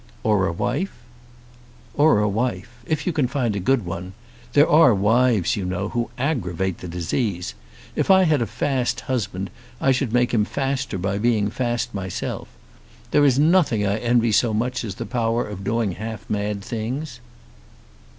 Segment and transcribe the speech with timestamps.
[0.23, 0.93] "Or a wife?"
[1.93, 4.13] "Or a wife, if you can find a good one.
[4.53, 7.53] There are wives, you know, who aggravate the disease.
[7.95, 12.47] If I had a fast husband I should make him faster by being fast myself.
[13.11, 17.19] There is nothing I envy so much as the power of doing half mad things."